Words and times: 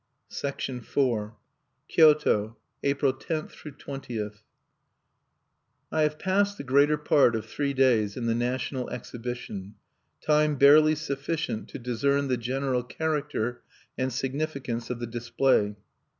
IV 0.31 0.57
KYOTO, 1.87 2.57
April 2.83 3.13
10 3.13 3.49
20. 3.49 4.29
I 5.91 6.01
have 6.01 6.17
passed 6.17 6.57
the 6.57 6.63
greater 6.63 6.97
part 6.97 7.35
of 7.35 7.45
three 7.45 7.75
days 7.75 8.17
in 8.17 8.25
the 8.25 8.33
national 8.33 8.89
Exhibition, 8.89 9.75
time 10.19 10.55
barely 10.55 10.95
sufficient 10.95 11.67
to 11.69 11.77
discern 11.77 12.29
the 12.29 12.37
general 12.37 12.81
character 12.81 13.61
and 13.95 14.11
significance 14.11 14.89
of 14.89 14.97
the 14.97 15.05
display. 15.05 15.75